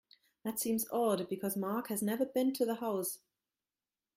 That 0.41 0.59
seems 0.59 0.87
odd 0.91 1.29
because 1.29 1.55
Mark 1.55 1.89
has 1.89 2.01
never 2.01 2.25
been 2.25 2.53
to 2.53 2.65
the 2.65 2.73
house. 2.73 3.19